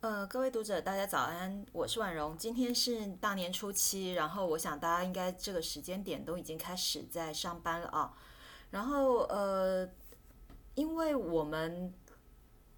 [0.00, 2.34] 呃，各位读者，大家早安，我是婉容。
[2.38, 8.14] 今天是大年初七，然后我想大家应该这个时间点都已经开始在上班了啊。
[8.70, 9.86] 然后呃，
[10.74, 11.92] 因为我们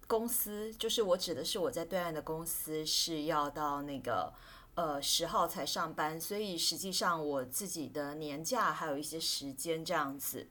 [0.05, 4.33] 公司，就是我指的是我在对岸的公司，是要到那个
[4.75, 10.45] 呃十号才上班，所以实际上我自己的年假还有一些时间这样子。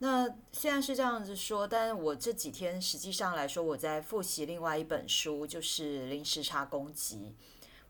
[0.00, 7.16] 那现在是这样子说，但我这几天实际上来说，我在复习另外一本书，就是《零时差攻击》。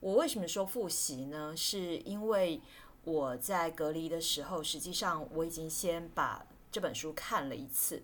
[0.01, 1.55] 我为什么说复习呢？
[1.55, 2.63] 是因为
[3.05, 8.03] 我在隔离的时候，实际上我已经先把这本书看了一次，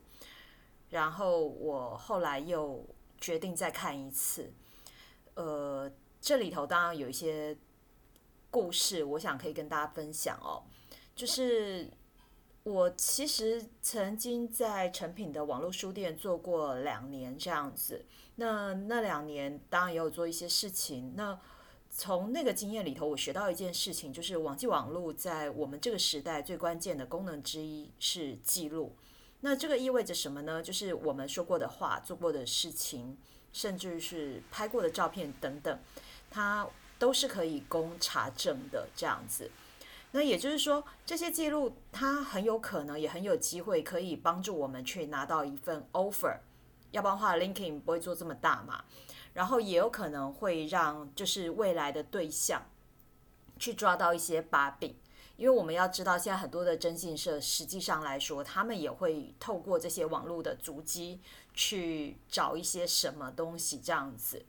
[0.90, 2.84] 然后我后来又
[3.18, 4.52] 决定再看一次。
[5.32, 7.56] 呃，这里头当然有一些
[8.50, 10.60] 故事，我想可以跟大家分享哦，
[11.16, 11.88] 就是。
[12.64, 21.12] 我其实曾经在成品的网络书店做过两年这样子，那那两年当然也有做一些事情。
[21.14, 21.38] 那
[21.90, 28.96] 从那个经验里头，我学到一件事情，就是网际网络在我们这个时代最关键的功能之一是记录。
[29.40, 30.62] 那这个意味着什么呢？
[30.62, 33.18] 就是我们说过的话、做过的事情，
[33.52, 35.78] 甚至是拍过的照片等等，
[36.30, 36.66] 它
[36.98, 39.50] 都是可以供查证的这样子。
[40.16, 46.38] 那也就是说，这些记录它很有可能也很有机会可以帮助我们去拿到一份 offer，
[46.92, 48.84] 要不然的话 l i n k i n g 不会做这么大嘛。
[49.32, 52.64] 然后也有可能会让就是未来的对象
[53.58, 54.94] 去抓到一些把柄，
[55.36, 61.18] 因为我们要知道，现在很多的征信社实际上来说，他们也会透过这些网络的足迹
[61.54, 64.44] 去找一些什么东西这样子。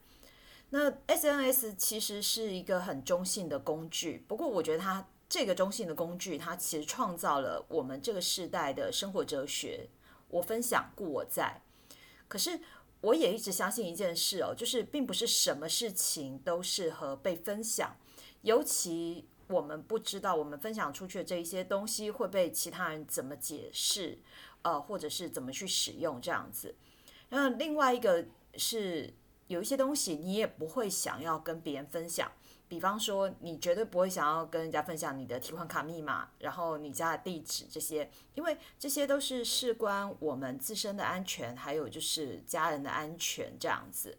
[0.70, 5.08] 那 SNS 其实是一个很中性的工具，不过我觉得它。
[5.28, 9.90] 这个中性的工具，它其实创造了我们这个时代的生活哲学。
[10.30, 11.62] 我分享，故我在。
[12.28, 12.60] 可是，
[13.02, 17.96] 我也一直相信一件事哦，就是并不是什么事情都适合被分享，
[18.42, 24.18] 尤其我们不知道我们分享出去的这一些东西会被其他人怎么解释，
[24.64, 26.76] 呃，或者是怎么去使用这样子。
[27.30, 28.26] 那另外一个
[28.58, 29.14] 是，
[29.48, 32.32] 有一些东西你也不会想要跟别人分享。
[32.68, 44.18] 比方说，你绝对不会想要跟人家分享你的提款卡密码，然后你家的地址这些，因为这些都是事关我们自身的安全，还有就是家人的安全这样子。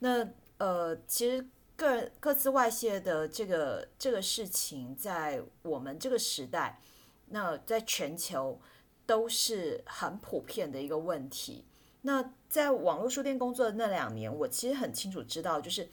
[0.00, 0.28] 那
[0.58, 1.46] 呃，其实
[1.76, 6.80] 个人各自外泄的这个这个事情，在我们这个时代，
[7.28, 8.60] 那在全球
[9.06, 11.64] 都是很普遍的一个问题。
[12.00, 15.88] 那在网络书店工作的那两年，我其实很清楚知道，就是。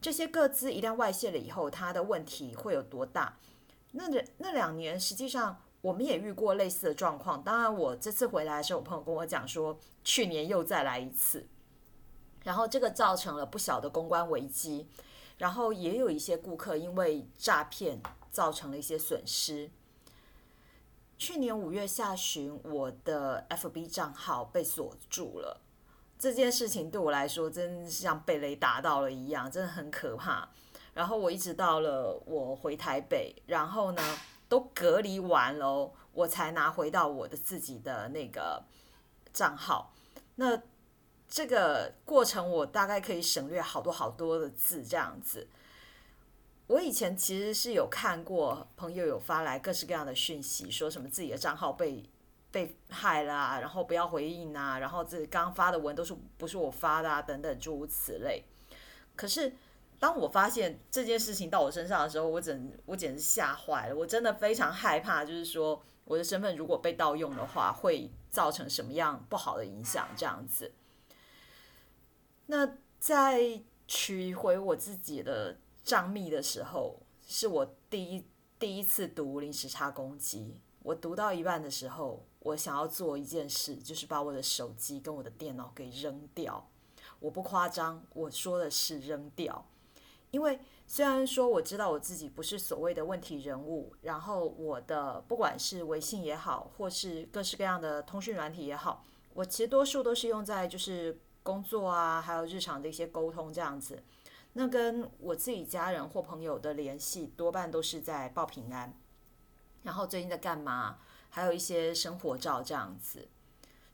[0.00, 3.36] 这些各资一旦外泄了以后，它的问题会有多大？
[3.92, 4.04] 那
[4.38, 7.42] 那两年，实际上我们也遇过类似的状况。
[7.42, 11.46] 当然，我这次回来的时候，我朋友跟我讲说，去年又再来一次，
[12.44, 14.86] 然后这个造成了不小的公关危机，
[15.38, 18.00] 然后也有一些顾客因为诈骗
[18.30, 19.70] 造成了一些损失。
[21.18, 25.60] 去年五月下旬，我的 FB 账号被锁住了。
[26.20, 30.46] 这件事情对我来说，真是像被雷打到了一样，真的很可怕。
[30.92, 38.62] 然后我一直到了我回台北，然后呢都隔离完了，我才拿回到我的自己的那个
[39.32, 39.94] 账号。
[40.34, 40.60] 那
[41.26, 45.48] 这个过程我大概可以省略好多好多的字，这样子。
[46.66, 52.04] 我以前其实是有看过朋友有发来各式各样的讯息，说什么自己的账号被。
[52.52, 58.44] 被害啦，然后不要回应啊，然后这刚发的文都是不是我发的啊，等等诸如此类。
[59.14, 59.52] 可是
[59.98, 70.08] 当我发现这件事情到我身上的时候，我整我简直吓坏了，我真的非常害怕，就是说我的身份如果被盗用的话，会造成什么样不好的影响？
[70.16, 70.72] 这样子。
[72.46, 78.26] 那在取回我自己的账密的时候，是我第一
[78.58, 80.58] 第一次读临时差攻击。
[80.82, 82.26] 我读到一半的时候。
[82.40, 86.68] 我想要做一件事，就是把我的手机跟我的电脑给扔掉。
[87.18, 89.66] 我不夸张，我说的是扔掉。
[90.30, 99.04] 因为虽然说我知道我自己不是所谓的问题人物，然后我的不管是微信也好，或是各式各样的通讯软体也好，
[99.34, 104.02] 我其实多数都是用在就是工作啊，还有日常的一些沟通这样子。
[104.52, 108.94] 那跟我自己家人或朋友的联系，多半都是在报平安，
[109.82, 110.98] 然后最近在干嘛？
[111.30, 113.28] 还有一些生活照这样子，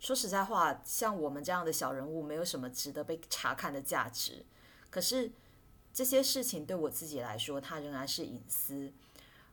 [0.01, 4.45] 说实在话，像我们这样的小人物，没有什么值得被查看的价值。
[4.91, 5.31] 可是
[5.93, 8.93] 这些事情对我自己来说，它仍然是隐私。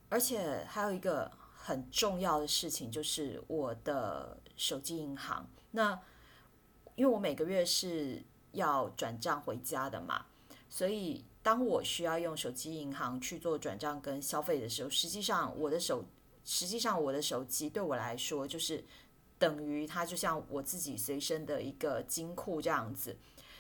[0.09, 5.50] 而且还有一个很重要的事情，就是我的手机银行。
[5.71, 6.00] 那
[6.95, 8.21] 因为我每个月是
[8.51, 10.27] 要转账回家的嘛，
[10.69, 16.06] 所以当我需要用手机银行去做转账跟消费的时候，实际上我的手，
[16.44, 18.84] 实际上我的手机对我来说就是
[19.40, 23.18] 等于它就像我自己随身的一个金库这样子。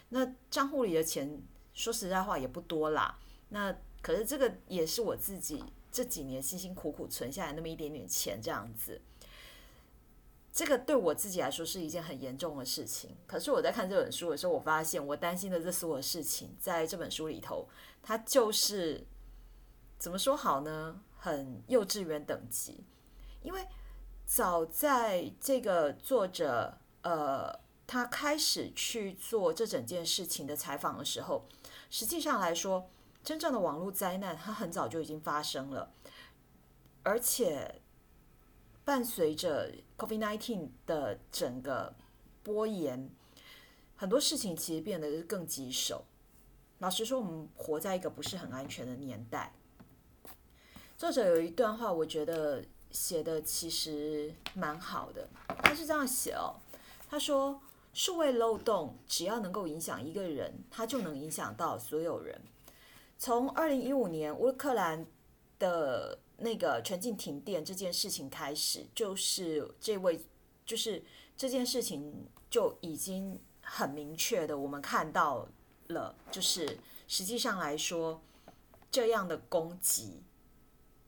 [0.09, 1.41] 那账户里的钱，
[1.73, 3.17] 说实在话也不多啦。
[3.49, 9.01] 那可是这个也是我自己这几年辛辛苦苦存下来那么一点点钱这样子。
[10.51, 13.15] 这个对我自己来说是一件很严重的事情。
[13.25, 17.67] 可是我在看这本书的时候，我发现我担心的这所有事情，在这本书里头，
[18.03, 19.03] 它就是
[19.97, 21.01] 怎么说好呢？
[21.23, 22.83] 很幼稚园等级。
[23.41, 23.65] 因为
[24.25, 31.45] 早在这个作者呃他开始去做这整件事情的采访的时候，
[31.89, 32.89] 实际上来说，
[33.23, 35.93] 真正的网络灾难它很早就已经发生了，
[37.03, 37.79] 而且。
[38.85, 41.95] 伴随着 COVID-19 的整个
[42.43, 43.09] 波延，
[43.95, 46.03] 很多事情其实变得更棘手。
[46.79, 49.53] 老实说，我们活在一个不是很安全的年代。
[50.97, 55.27] 作者有一段话，我觉得写的其实蛮好的。
[55.63, 56.55] 他是这样写哦，
[57.09, 57.61] 他说
[57.93, 62.41] ：“数位漏洞只要能够影响一个人，他就能影响到所有人。”
[63.19, 65.05] 从二零一五年乌克兰
[65.59, 66.19] 的。
[66.35, 70.19] 那个全境停电这件事情开始，就是这位，
[70.65, 71.01] 就是
[71.37, 75.47] 这件事情就已经很明确的，我们看到
[75.89, 78.19] 了，就是实际上来说，
[78.91, 80.23] 这样的攻击，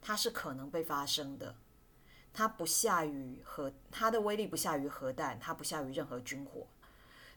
[0.05, 1.55] 它是可能被发生的，
[2.31, 6.67] 它不下于核，它的威力不下于核弹，它不下于任何军火。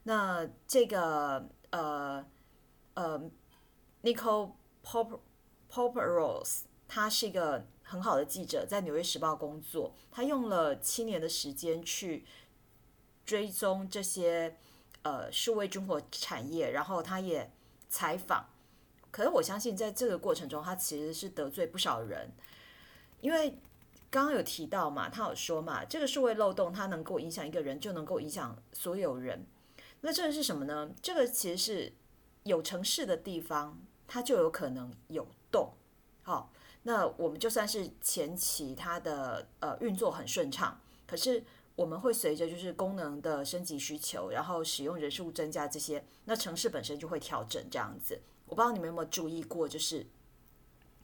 [0.03, 2.27] 那这个呃
[2.93, 3.31] 呃
[4.03, 4.53] ，Nicole
[4.85, 5.21] Pop
[5.73, 7.65] Poprose，他是一个。
[7.91, 12.27] 很好的记者在《纽约时报》工作，他用了七年的时间去
[13.25, 14.59] 追踪这些
[15.01, 17.51] 呃数位军火产业，然后他也
[17.89, 18.45] 采访。
[19.11, 22.31] 可是我相信，在这个过程中，他其实是得罪不少人，
[23.21, 23.51] 因为
[24.11, 29.47] 刚刚有提到嘛，他有说嘛，这个数位漏洞它能够影响一个人，就能够影响所有人。
[30.01, 30.91] 那这个是什么呢？
[31.03, 31.93] 这个其实是
[32.45, 35.73] 有城市的地方，它就有可能有洞，
[36.23, 36.53] 好。
[36.85, 41.45] 那我们就算是前期它的呃运作很顺畅，可是
[41.75, 48.19] 我们会随着就是功能的升级需求，然后使用人数增加这些，那城市本身就会调整这样子。
[48.47, 50.07] 我不知道你们有没有注意过，就是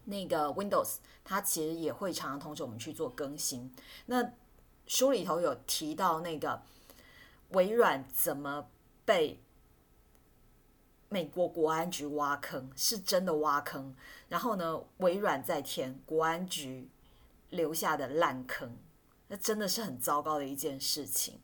[0.05, 3.75] 那个 Windows 它其实也会常常通知我们去做更新。
[4.06, 4.33] 那
[4.87, 6.62] 书里头有提到那个
[7.51, 8.69] 微软怎么
[9.05, 9.41] 被。
[11.11, 13.95] 美国国安局挖坑是真的挖坑，
[14.29, 16.89] 然后呢，微软在填国安局
[17.51, 18.77] 留下的烂坑，
[19.29, 21.39] 那真的是很糟糕的一件事情。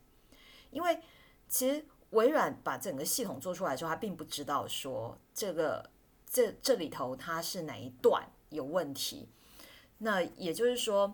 [0.71, 0.99] 因为
[1.47, 5.89] 其实微软把整个系统做出来之后，他并不知道说这个
[6.29, 9.27] 这这里头它是哪一段有问题，
[9.97, 11.13] 那也就是说。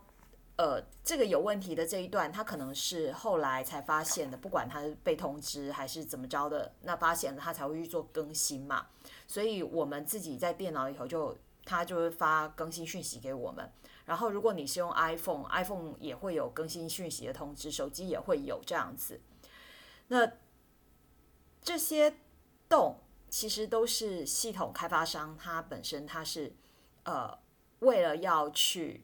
[0.59, 8.87] 呃，这个有问题的这一段，他可能是后来才发现的，不管他是被通知还是怎么着的，那发现了他才会去做更新嘛。
[9.27, 13.71] 所以我们自己在电脑里头就，他就会发更新讯息给我们。
[14.05, 19.21] 然后如果你是用 iPhone，iPhone 也会有更新讯息的通知，手机也会有这样子。
[20.07, 20.27] 那
[21.61, 22.15] 这些
[22.67, 22.97] 洞
[23.29, 26.55] 其实都是系统开发商他本身他是
[27.07, 27.39] 呃
[27.79, 29.03] 为了要去。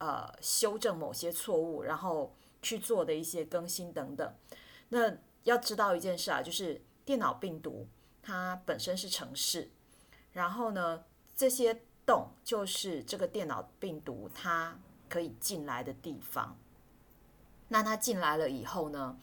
[0.00, 4.32] 呃，修正某些错误，然后去做的一些更新等等。
[4.90, 5.12] 那
[5.42, 7.88] 要知道一件事啊，就是电脑病毒
[8.22, 9.72] 它本身是城市，
[10.30, 11.02] 然后呢，
[11.34, 14.78] 这些洞就是这个电脑病毒它
[15.08, 16.56] 可以进来的地方。
[17.66, 19.18] 那它进来了以后呢，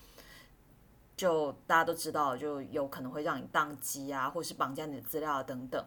[1.16, 5.82] 就大家都知道，就有可能会让你宕机啊，或是绑架你的资料等等。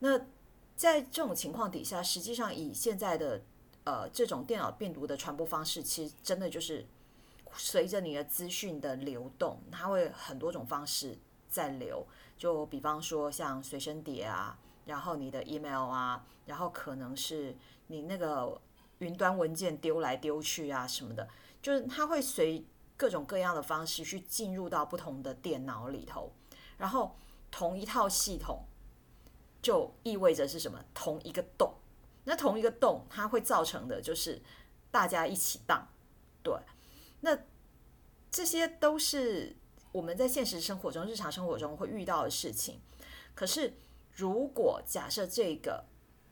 [0.00, 0.18] 那
[0.76, 3.42] 在这种情况底下，实际上以现在的
[3.84, 6.84] 呃，这种电脑病毒的传播方式，其实真的就是
[7.54, 11.16] 随着你的资讯的流动，它会很多种方式
[11.48, 12.06] 在流。
[12.36, 17.56] 就比方说像随身碟啊，然后你的 email 啊，然后可能是
[17.86, 18.60] 你那个
[18.98, 21.26] 云端文件丢来丢去啊什么的，
[21.62, 22.62] 就是它会随
[22.96, 26.30] 各种各样的方式去进入到不同的电脑里头。
[26.76, 27.16] 然后
[27.50, 28.64] 同一套系统
[29.66, 30.84] 就意味着是什么？
[30.94, 31.74] 同一个洞。
[32.22, 34.40] 那同一个洞，它会造成的就是
[34.92, 35.88] 大家一起荡，
[36.44, 36.54] 对。
[37.20, 37.36] 那
[38.30, 39.56] 这些都是
[39.90, 42.80] 我们在现实生活中、日常生活中会遇到的事情。
[43.34, 43.74] 可是，
[44.12, 45.84] 如果假设这个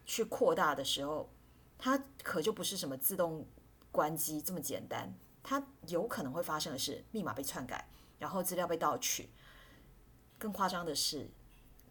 [0.06, 1.28] 去扩大的时候，
[1.76, 3.44] 它可就不是什么自动
[3.90, 5.12] 关机这么简单。
[5.42, 7.88] 它有可能会发生的是密码被篡改，
[8.20, 9.28] 然后资料被盗取。
[10.38, 11.30] 更夸张的是，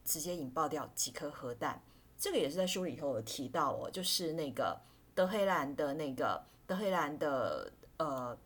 [0.03, 1.81] 直接引爆掉几颗核弹。
[2.17, 4.79] 这个也是在书里头有提到哦，就是那个
[5.13, 8.37] 德黑兰的那个德黑兰的呃，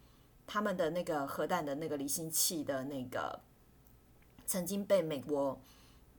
[0.48, 3.40] 他们的那个核弹的那个离心器的那个
[4.46, 5.60] 曾经被美国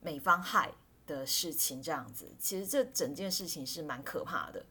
[0.01, 0.71] 美方害
[1.05, 4.65] 的事情，这样子，其实这整件事情是蛮可怕的。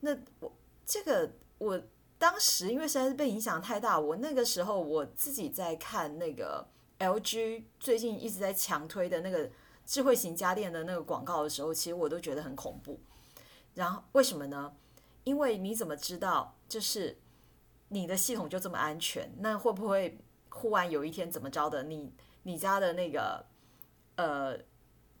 [0.00, 0.52] 那我
[0.84, 1.80] 这个我
[2.18, 6.66] 当时因为实在是被影响太大，我那个时候我自己在看那个
[6.98, 9.50] LG 最近一直在强推的那个
[9.84, 13.00] 智慧型家电的那个广告的时候，其实我都觉得很恐怖。
[13.74, 14.72] 然后为什么呢？
[15.24, 17.18] 因为你怎么知道就是
[17.88, 19.32] 你的系统就这么安全？
[19.38, 20.18] 那会不会
[20.50, 21.82] 忽然有一天怎么着的？
[21.82, 22.12] 你
[22.42, 23.46] 你家的那个
[24.16, 24.58] 呃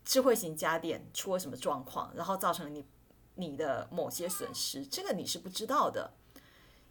[0.04, 2.84] 智慧型家电出了什么状况，然后造成你？
[3.36, 6.12] 你的某些损失，这个你是不知道的，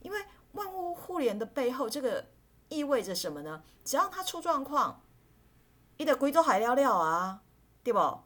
[0.01, 2.25] 因为万物互联的背后，这个
[2.67, 3.63] 意味着什么呢？
[3.85, 5.01] 只要它出状况，
[5.95, 7.42] 你的贵州海料料啊，
[7.83, 8.19] 对不？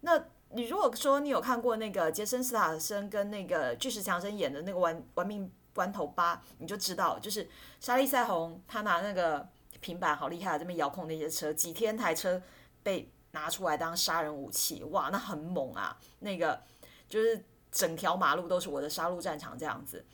[0.00, 7.48] 那你如果说你有看过那个杰森斯坦森跟那个巨石强森演的那个《玩玩命关头八》，你就知道，就是
[7.80, 9.48] 莎莉赛红他拿那个
[9.80, 12.42] 平板好厉害，这边遥控那些车，几天台车
[12.82, 16.62] 被拿出来当杀人武器，哇，那很猛啊，那个
[17.08, 17.44] 就是。
[17.74, 20.06] 整条马路都是我的杀戮战场，这样子。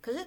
[0.00, 0.24] 可是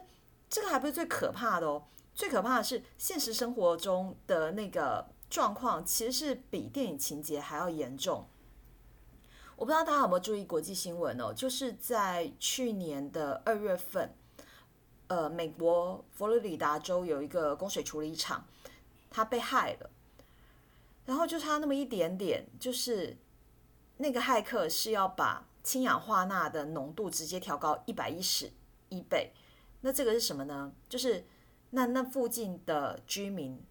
[0.50, 1.82] 这个还不是最可怕的哦，
[2.14, 8.28] 最可怕的是现实生活中的那个状况，其实是比电影情节还要严重。
[9.56, 14.14] 我不知道大家有没有注意国际新闻哦，就是在去年的二月份，
[15.08, 18.46] 呃，美国佛罗里达州有一个供水处理厂，
[19.10, 19.90] 它被害了，
[21.06, 23.18] 然后就差那么一点点，就是
[23.98, 25.48] 那个骇客是要把。
[25.64, 28.52] 氢氧化钠的浓度直接调高一百一十
[28.90, 29.32] 一倍，
[29.82, 30.74] 那这个是什么呢？
[30.90, 31.24] 就是
[31.70, 33.64] 那那附近的居民，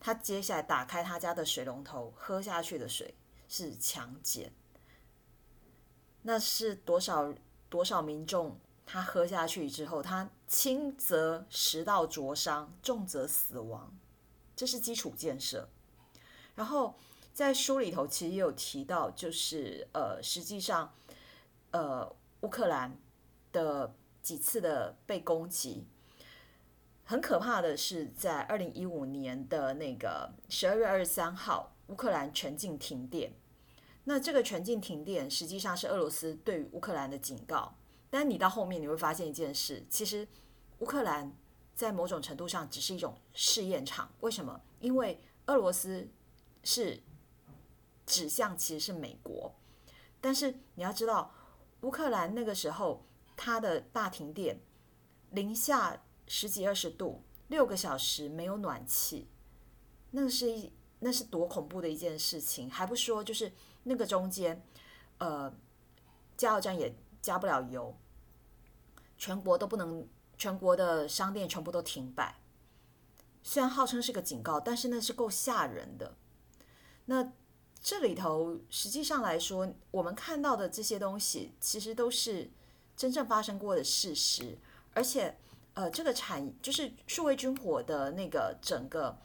[0.00, 3.14] 他接下来打开他家的水龙头喝下去的水
[3.46, 4.50] 是强碱，
[6.22, 7.32] 那是多少
[7.68, 13.96] 多少民众他喝下去之后，他轻则食道灼伤，重则死亡，
[14.56, 15.68] 这是基础建设。
[16.56, 16.96] 然后
[17.32, 20.92] 在书里头其实也有提到，就是呃，实际上。
[21.72, 22.98] 呃，乌克兰
[23.52, 25.86] 的几次的被攻击，
[27.10, 33.32] 很可怕的是，在二零一五年的那个十二月二十三号，乌克兰全境停电。
[34.04, 37.74] 那这个全境停电实际上是俄罗斯对于乌克兰的警告。
[38.10, 40.28] 但你到后面你会发现一件事，其实
[40.78, 41.32] 乌克兰
[41.74, 44.08] 在某种程度上只是一种试验场。
[44.20, 44.60] 为什么？
[44.78, 46.08] 因为俄罗斯
[46.62, 47.02] 是
[48.06, 49.52] 指向其实是美国，
[50.20, 51.32] 但是你要知道。
[51.80, 53.04] 乌克兰那个时候，
[53.36, 54.60] 它的大停电，
[55.30, 59.26] 零下十几二十度，六个小时没有暖气，
[60.12, 62.70] 那是一那是多恐怖的一件事情。
[62.70, 64.64] 还不说，就是那个中间，
[65.18, 65.52] 呃，
[66.36, 67.96] 加油站也加不了油，
[69.18, 70.06] 全国都不能，
[70.38, 72.36] 全国的商店全部都停摆。
[73.42, 76.14] 虽然号称是个警告，但是那是够吓人的。
[77.06, 77.32] 那。
[77.82, 82.50] 这里头实际上来说，我们看到的这些东西，其实都是
[82.94, 84.58] 真正发生过的事实。
[84.92, 85.38] 而且，
[85.74, 89.16] 呃，这个产就是数位军火的那个整个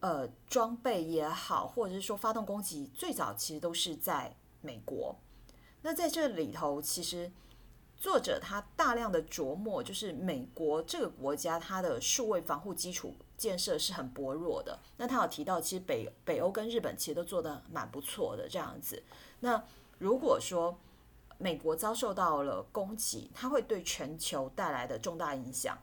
[0.00, 5.16] 呃装备也好，或者是说发动攻击，最早其实都是在美国。
[5.82, 7.30] 那在这里头，其实
[7.96, 13.14] 作者他大量的琢磨，就是美国这个国家它的数位防护基础。
[13.40, 14.78] 建设是很薄弱的。
[14.98, 19.02] 那他有提到，其实北北欧跟日本其实都做的蛮不错的这样子。
[19.40, 19.64] 那
[19.96, 20.78] 如果说
[21.42, 25.78] 美国遭受到了攻击，它会对全球带来的重大影响。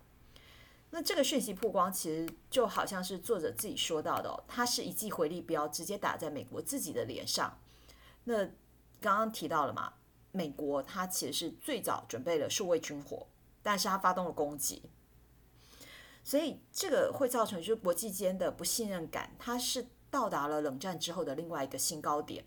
[0.91, 7.57] 那这个讯息曝光，其实就好像是作者自己说到的，它是一记回力镖，直接打在美国自己的脸上。
[8.25, 8.45] 那
[9.01, 9.93] 刚刚提到了嘛，
[10.31, 13.25] 美国它其实是最早准备了数位军火，
[13.63, 14.83] 但是它发动了攻击。
[16.23, 22.45] 所以这个会造成就是国际间的不信任感，它是到达了冷战之后的另外一个新高点。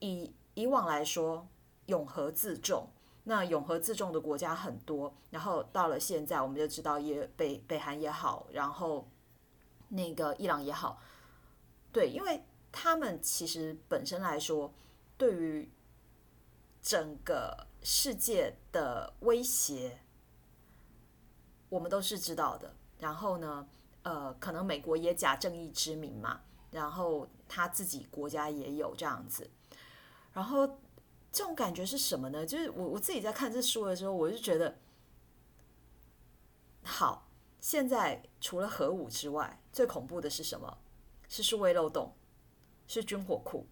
[0.00, 1.48] 以以往来说，
[1.86, 2.88] 永和自重，
[3.24, 9.08] 那永和自重的国家很多，然后到了现在，我们就知道也北北韩也好，然后
[9.88, 11.00] 那个伊朗也好，
[11.92, 14.72] 对，因为他们其实本身来说，
[15.16, 15.70] 对于
[16.82, 20.00] 整个世界的威胁，
[21.68, 22.74] 我们都是知道的。
[22.98, 23.66] 然后呢，
[24.02, 29.50] 呃，可能美国也假正义之名嘛，然后他自己国家也有这样子，
[30.32, 30.78] 然后
[31.34, 32.46] 这种感觉是什么呢？
[32.46, 34.78] 就是我我自己在看这书的时候，我就觉得，
[36.84, 37.28] 好，
[37.60, 40.78] 现在除了核武之外，最恐怖的是什么？
[41.28, 42.14] 是数位漏洞，
[42.86, 43.66] 是军火库。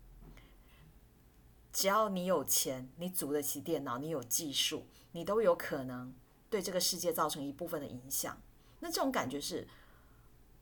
[1.73, 6.12] 只要你有钱，你组得起电脑，你有技术，你都有可能
[6.50, 8.42] 对这个世界造成一部分的影响。
[8.81, 9.69] 那这种感觉是，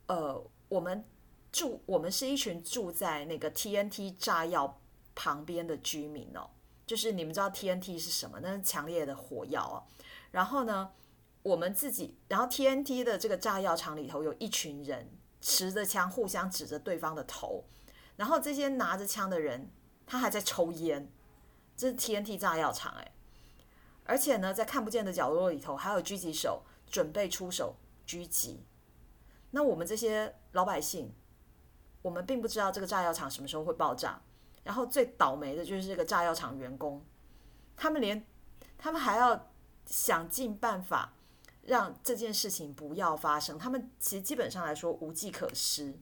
[0.06, 1.02] 呃，我们
[1.50, 4.78] 住，我们是一群住在那个 TNT 炸药
[5.14, 6.50] 旁边的居民哦。
[6.90, 8.40] 就是你们知道 TNT 是什么？
[8.42, 9.78] 那是强烈的火药啊。
[10.32, 10.90] 然后呢，
[11.44, 15.08] 我们自己，然后 TNT 的这个炸药厂里头有一群人
[15.40, 17.64] 持着枪，互相指着对方的头。
[18.16, 19.70] 然后这些拿着枪的人，
[20.04, 21.08] 他还在抽烟。
[21.76, 23.12] 这是 TNT 炸药厂哎。
[24.02, 28.64] 而且呢，在看不见的角落里头，还有狙击手准备出手狙击。
[29.52, 31.14] 那我们这些老百姓，
[32.02, 34.20] 我们并不知道这个炸药厂什么时候会爆炸。
[34.62, 37.02] 然后最倒霉的就是这个炸药厂员工，
[37.76, 38.24] 他们连
[38.76, 39.50] 他们还要
[39.86, 41.14] 想尽办法
[41.62, 43.58] 让这件事情不要发生。
[43.58, 45.98] 他们其实基本上来说无计可施。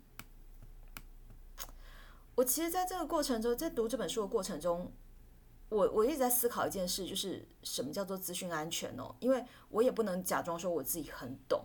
[2.35, 4.93] 我其实在这个过程中，在读这本书的过程中，
[5.69, 9.15] 我我一直在思考一件事，就是什么叫做资讯安全哦？
[9.21, 11.65] 因为我也不能假装说我自己很懂，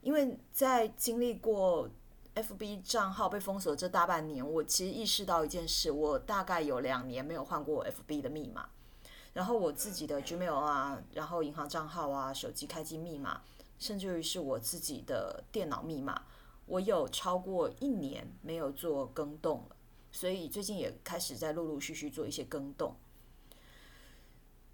[0.00, 1.88] 因为在经历过。
[2.34, 8.68] FB 账号被封锁这大半年，我其实意识到一件事：我大概有两年没有换过 FB 的密码。
[9.32, 13.42] 然后我自己的 Gmail 啊，然后银行账号啊，手机开机密码，
[13.78, 16.22] 甚至于是我自己的电脑密码，
[16.66, 19.76] 我有超过一年没有做更动了。
[20.12, 22.94] 所以最近也开始在陆陆续续做一些更动。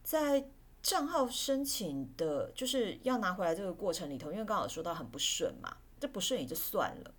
[0.02, 0.46] 在
[0.82, 7.14] 账号申请的，就是要拿回来这个过程里头，因为刚好说到很不顺嘛，这不顺也就算了。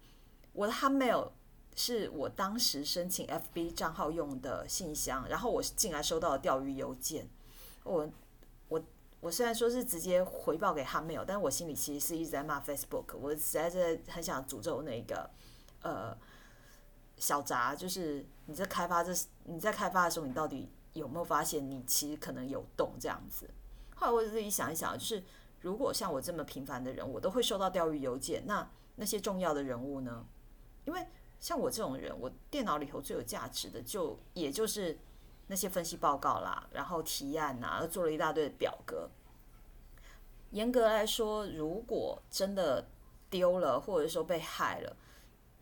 [0.54, 1.32] 我的 Hotmail
[1.76, 7.28] 是我当时申请 FB 账号用的信箱，然后我进来收到了钓鱼邮件。
[7.84, 8.10] 我
[8.68, 8.82] 我
[9.22, 13.18] 我虽然说是直接回报给 Hotmail，但我心里其实是一直在骂 Facebook。
[13.18, 15.30] 我实在是很想诅咒那个
[15.82, 16.16] 呃
[17.18, 19.12] 小杂，就是你在开发这
[19.46, 23.50] 你在开发的时候，你到底有没有发现你其实可能有洞这样子？
[23.96, 25.24] 后来我自己想一想，就是
[25.62, 30.26] 如果像我这么平凡的人，我都会收到钓鱼邮件，那那些重要的人物呢？
[30.86, 31.06] 因为
[31.40, 34.98] 像我这种人，我电脑里头最有价值的就也就是
[35.48, 39.10] 那些分析报告啦，然后提案呐，做了一大堆的表格。
[40.52, 42.86] 严格来说，如果真的
[43.30, 44.96] 丢了，或者说被害了，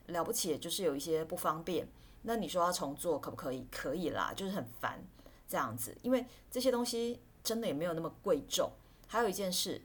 [0.08, 1.88] 了不起，就是有一些不方便。
[2.24, 3.66] 那你说要重做可不可以？
[3.72, 5.02] 可以啦，就是很烦
[5.48, 8.72] 这样子，因为这些东西真的也没有那么贵重。
[9.08, 9.82] 还有一件事，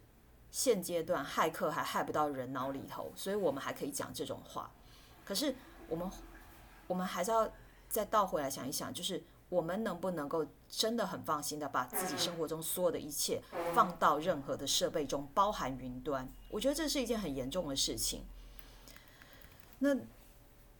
[0.51, 4.71] 现阶段骇客还害不到人脑里头，所以我们还可以讲这种话。
[5.25, 5.55] 可是
[5.89, 6.11] 我们，
[6.87, 7.51] 我们还是要
[7.89, 16.29] 再倒回来想一想，就是我们能不能够真的很放心的把自己生活中所有的一切放到任何的设备中，包含云端？
[16.51, 18.25] 我觉得这是一件很严重的事情。
[19.79, 19.97] 那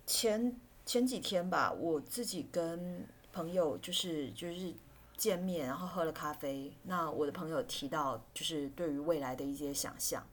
[0.07, 0.55] 前
[0.85, 4.75] 前几天吧，我自己跟朋友就是就是
[5.17, 6.73] 见面，然后喝了咖啡。
[6.83, 10.25] 那我的朋友提到，就是对于未来的一些想象。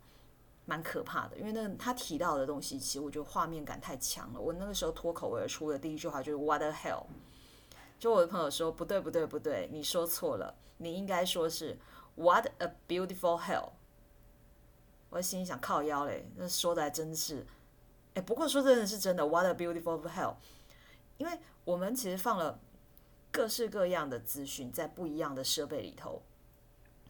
[0.72, 4.40] 蛮可怕的，因为那他提到的东西，其实我觉得画面感太强了。
[4.40, 7.08] 我那个时候脱口而出的第一句话就是 “What the hell”。
[8.00, 11.78] 就我的朋友说：“不对，不对，不对，你说错了，你应该说是
[12.16, 13.72] ‘What a beautiful hell’。”
[15.12, 17.46] 我心里想靠腰嘞，那说的还真是。
[18.14, 20.36] 哎，不过说真的是真的，“What a beautiful hell”。
[21.18, 22.58] 因为我们其实放了
[23.30, 26.22] 各式各样的资讯在不一样的设备里头，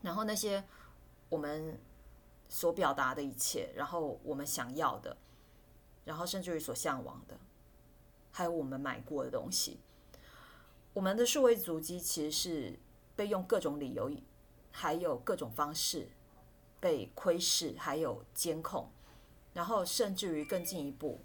[0.02, 0.64] 然后那些
[1.30, 1.80] 我们。
[2.54, 5.16] 所表达的一切，然后我们想要的，
[6.04, 7.38] 然后甚至于所向往的，
[8.30, 9.80] 还有我们买过的东西，
[10.92, 12.78] 我们的数位足迹其实是
[13.16, 14.12] 被用各种理由，
[14.70, 16.10] 还有各种方式
[16.82, 18.90] 被窥视，还有监控，
[19.54, 21.22] 然后甚至于更进一步，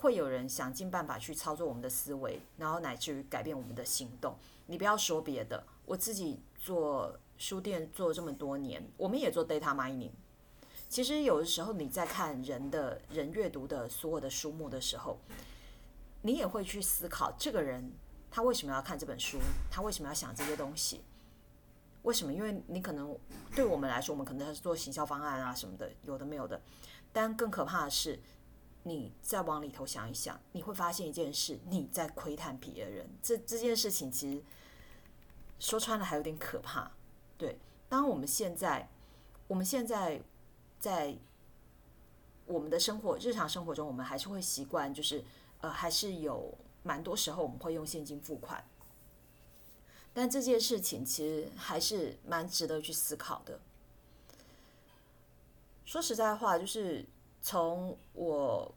[0.00, 4.36] 会有人想尽办法去操作我们的思维，然后乃至于改变我们的行动。
[4.66, 10.10] 你不要说别的，我自己做书店做这么多年，我们也做 data mining。
[10.90, 15.20] 其实有的时候你在看人的人阅读的所有的书目的时候，
[16.22, 17.92] 你也会去思考这个人
[18.28, 19.38] 他为什么要看这本书，
[19.70, 21.02] 他为什么要想这些东西？
[22.02, 22.32] 为什么？
[22.32, 23.16] 因为你可能
[23.54, 26.60] 对我们来说，我们可能是做行销方案啊什么的，有的没有的。
[27.12, 28.18] 但更可怕的是，
[28.82, 33.08] 你再往里头想一想，你会发现一件事：你在窥探别人。
[33.22, 34.42] 这这件事情其实
[35.60, 36.90] 说穿了还有点可怕。
[37.38, 38.88] 对，当我们现在，
[39.46, 40.20] 我们现在。
[40.80, 41.14] 在
[42.46, 45.22] 我们的生活日常生活中，我们还是会习惯，就是
[45.60, 48.64] 呃，还是有蛮多时候我们会用现金付款。
[50.12, 53.60] 但这件事情其实还是蛮值得去思考的。
[55.84, 57.06] 说实在话，就是
[57.40, 58.74] 从我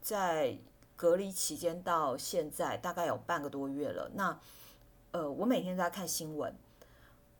[0.00, 0.58] 在
[0.96, 4.10] 隔离期间到现在，大概有半个多月了。
[4.14, 4.40] 那
[5.12, 6.52] 呃，我每天都在看新闻，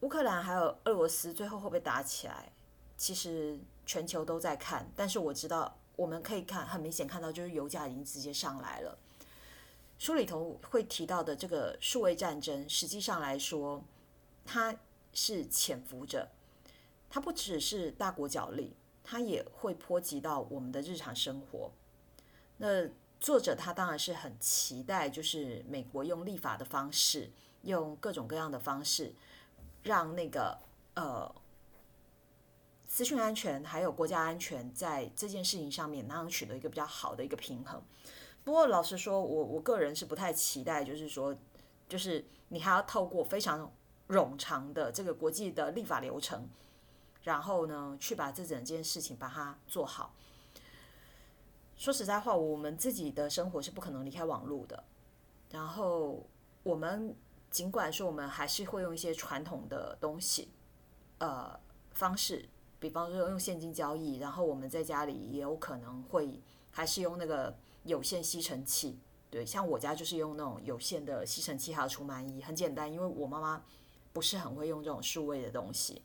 [0.00, 2.53] 乌克兰还有俄罗斯最后会不会打起来？
[2.96, 8.98] 其实全球都在看，但是我知道我们可以看很明显看到，就是油价已经直接上来了。
[9.98, 13.83] 书里头会提到的这个数位战争，实际上来说，
[14.44, 14.74] 它
[15.12, 16.28] 是潜伏着，
[17.09, 21.70] 它不只是大国角力，它也会波及到我们的日常生活。
[22.57, 22.88] 那
[23.20, 27.30] 作者他当然是很期待，就是美国用立法的方式，
[27.62, 29.14] 用各种各样的方式，
[29.83, 30.59] 让那个
[30.94, 31.35] 呃
[32.94, 37.83] 资讯安全还有国家安全在这件事情上面，能取得一个比较好的一个平衡。
[38.44, 41.37] 不过老实说，我我个人是不太期待，就是说，
[41.88, 43.68] 就是你还要透过非常
[44.11, 46.48] 冗长的这个国际的立法流程，
[47.24, 50.14] 然后呢，去把这整件事情把它做好。
[51.76, 54.85] 说实在话，我们自己的生活是不可能离开网络的。
[55.50, 56.24] 然后
[56.62, 57.12] 我们
[57.50, 60.48] 尽管说，我们还是会用一些传统的东西，
[61.18, 61.59] 呃，
[61.90, 62.48] 方式，
[62.88, 64.18] 比方说用现金交易。
[64.18, 67.57] 然后我们在家里也有可能会还是用那个。
[67.85, 73.62] 有线吸尘器，对，像我家就是用那种有线的吸尘器，还有除螨仪，很简单，因为我妈妈
[74.11, 76.01] 不是很会用这种数位的东西。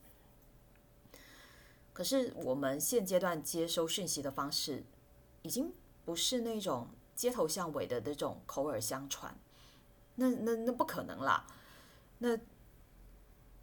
[1.94, 4.84] 可是我们现阶段接收讯息的方式，
[5.42, 5.72] 已经
[6.04, 9.34] 不是那种街头巷尾的那种口耳相传，
[10.15, 11.48] 那那那不可能啦。
[12.18, 12.38] 那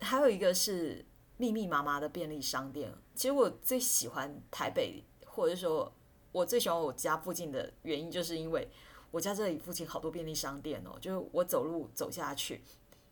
[0.01, 1.05] 还有一个是
[1.37, 5.93] 密密麻麻的便利商店，其实我最喜欢台北，或者说。
[6.33, 8.69] 我最喜欢我家附近的原因，就是因为
[9.11, 12.61] 我家这里附近好多便利商店哦，就是我走路走下去，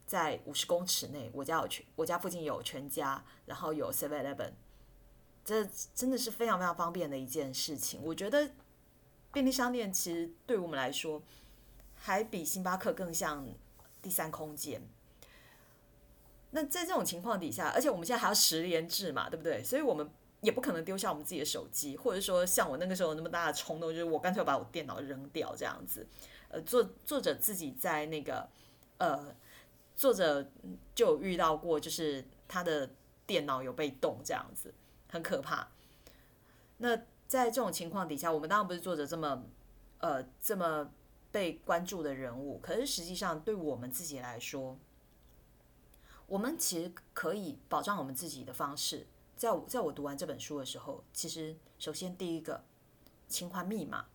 [0.05, 4.53] 在五十公尺内，我家有全，我家附近有全家，然后有 Seven Eleven，
[5.43, 8.03] 这真的是非常非常方便的一件事情。
[8.03, 8.51] 我觉得
[9.33, 11.23] 便利商店其实对我们来说，
[11.95, 13.49] 还比星巴克更像
[14.03, 14.87] 第三空间。
[16.55, 19.63] 那在这种情况底下，而且我们现在还要十连制嘛，对不对？
[19.63, 20.09] 所以我们。
[20.45, 26.07] 也不可能丢下我们自己的手机，或者说像我那个时候那么大的冲动，就是我干脆把我电脑扔掉这样子。
[26.51, 28.47] 呃，作作者自己在那个
[28.99, 29.35] 呃，
[29.97, 30.47] 作者
[30.95, 32.91] 就有遇到过，就是他的
[33.27, 34.75] 电脑有被动这样子，
[35.09, 35.67] 很可怕。
[36.77, 36.95] 那
[37.27, 39.45] 在这种情况底下，我们当然不是作者这么
[40.01, 40.91] 呃这么
[41.33, 44.77] 被关注的人物，可是实际上对我们自己来说，
[46.27, 49.07] 我们其实可以保障我们自己的方式。
[49.37, 52.65] 在我在我读完这本书的时候，其实首先第一个，
[53.29, 54.07] 清换密码，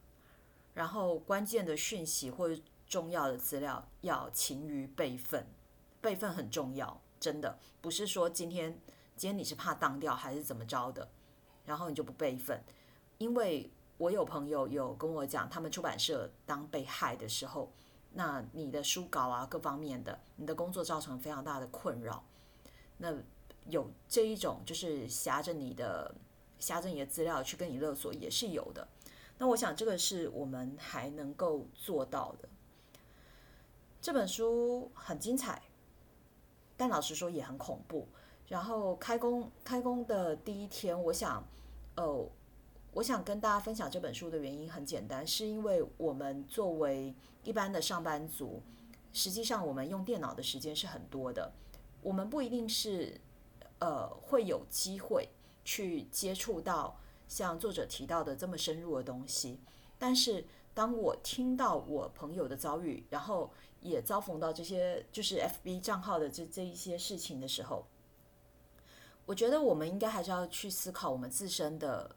[0.74, 5.46] 然后关键的讯息或者重要的资料要勤于备份，
[6.02, 8.80] 备份很重要，真的不是说今天
[9.16, 11.10] 今天你是怕当掉还是怎么着的，
[11.66, 12.64] 然后你就不备份，
[13.18, 17.72] 因为我有朋友有跟我讲，他们出版社当被害的时候，
[18.14, 22.24] 那你的书稿啊各方面的，你的工作造成非常大的困扰，
[22.98, 23.14] 那。
[23.66, 26.16] 有这一种，就是挟着你的、
[26.58, 28.88] 挟着你的资料去跟你勒索，也是有的。
[29.38, 32.50] 那我想，这个是我们还能够做到的。
[34.02, 35.62] 这本书很精彩，
[36.76, 38.08] 但老实说也很恐怖。
[38.48, 41.46] 然后开工开工的第一天，我想，
[41.96, 42.28] 呃，
[42.94, 48.62] 我想跟大家分享这本书的原因很简单，是因为我们作为一般的上班族，
[49.14, 51.52] 实际上我们用电脑的时间是很多的，
[52.02, 53.20] 我们不一定是。
[53.82, 55.30] 呃，会有机会
[55.64, 57.00] 去接触到
[57.30, 59.58] 像作者提到的这么深入的东西。
[59.98, 63.50] 但是，当我听到我朋友的遭遇，然后
[63.80, 67.86] 也遭逢到这些就是 FB 账号的这这一些事情的时候，
[69.26, 72.14] 我觉得我们应该还是要去思考我们自身的、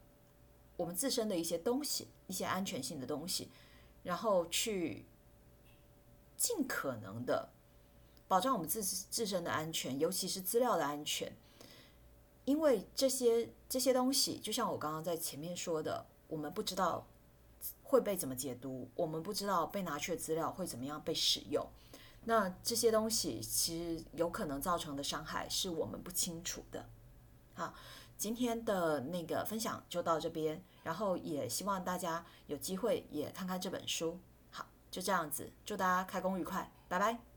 [0.83, 3.47] 我们自身的一些东西，一些安全性的东西，
[4.03, 5.05] 然后去
[6.35, 7.47] 尽可能的
[8.27, 11.31] 保障我们自自身的安全，尤其是资料的安全。
[12.43, 17.07] 因为这些这些东西，就像我刚刚在前面说的，我们不知道
[17.83, 21.65] 会被怎么解读，我们不知道被拿去的资料会怎么样被使用。
[22.25, 26.89] 那这些东西其实有可能造成的伤害是我们不清楚的。
[27.53, 27.73] 好，
[28.17, 34.19] 今天的那个分享就到这边，然后也希望大家有机会也看看这本书。
[34.49, 37.32] 好，就这样子，祝大家开工愉快，拜拜。